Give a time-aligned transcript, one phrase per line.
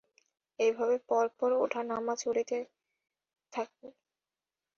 [0.59, 2.57] এইভাবে পর পর ওঠা-নামা চলিতে
[3.53, 3.87] থাকে।